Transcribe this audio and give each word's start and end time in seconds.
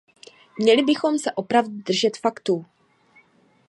Měli 0.59 0.83
bychom 0.83 1.17
se 1.19 1.31
opravdu 1.31 1.71
držet 1.77 2.17
faktů. 2.17 2.65